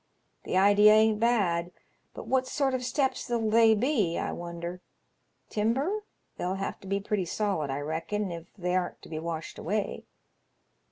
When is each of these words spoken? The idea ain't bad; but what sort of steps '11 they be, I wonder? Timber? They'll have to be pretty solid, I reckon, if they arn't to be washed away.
The 0.45 0.57
idea 0.57 0.93
ain't 0.93 1.19
bad; 1.19 1.71
but 2.15 2.25
what 2.25 2.47
sort 2.47 2.73
of 2.73 2.83
steps 2.83 3.29
'11 3.29 3.51
they 3.51 3.75
be, 3.75 4.17
I 4.17 4.31
wonder? 4.31 4.81
Timber? 5.47 6.05
They'll 6.37 6.55
have 6.55 6.79
to 6.79 6.87
be 6.87 6.99
pretty 6.99 7.25
solid, 7.25 7.69
I 7.69 7.81
reckon, 7.81 8.31
if 8.31 8.47
they 8.57 8.75
arn't 8.75 9.03
to 9.03 9.09
be 9.09 9.19
washed 9.19 9.59
away. 9.59 10.05